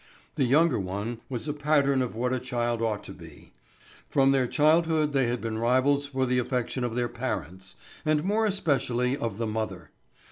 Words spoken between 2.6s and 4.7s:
ought to be. From their